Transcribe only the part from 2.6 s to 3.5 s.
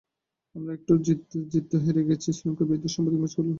বিরুদ্ধে সাম্প্রতিক ম্যাচগুলো।